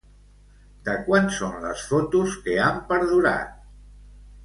[0.87, 3.57] De quan són les fotos que han perdurat?